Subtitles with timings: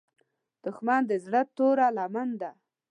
[0.63, 2.51] دښمن د زړه توره لمن ده